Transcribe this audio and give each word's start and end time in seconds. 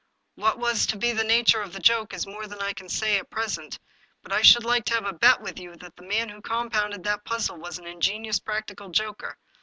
What 0.33 0.57
was 0.57 0.87
to 0.87 0.97
be 0.97 1.11
the 1.11 1.23
nature 1.23 1.61
of 1.61 1.73
the 1.73 1.79
joke 1.79 2.11
is 2.11 2.25
more 2.25 2.47
than 2.47 2.59
I 2.59 2.73
can 2.73 2.89
say 2.89 3.19
at 3.19 3.29
present, 3.29 3.77
but 4.23 4.33
I 4.33 4.41
should 4.41 4.63
like 4.63 4.83
to 4.85 4.95
have 4.95 5.05
a 5.05 5.13
bet 5.13 5.41
with 5.41 5.59
you 5.59 5.75
that 5.75 5.95
the 5.95 6.01
man 6.07 6.29
who 6.29 6.41
compounded 6.41 7.03
that 7.03 7.23
puzzle 7.23 7.57
was 7.57 7.77
an 7.77 7.85
ingenious 7.85 8.39
practical 8.39 8.89
joker. 8.89 9.37